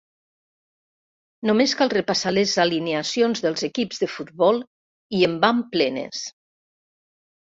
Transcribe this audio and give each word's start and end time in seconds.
Només 1.49 1.73
cal 1.81 1.91
repassar 1.93 2.31
les 2.33 2.53
alineacions 2.63 3.43
dels 3.47 3.65
equips 3.67 4.01
de 4.05 4.09
futbol 4.13 4.57
i 5.19 5.21
en 5.29 5.37
van 5.45 5.61
plenes. 5.77 6.23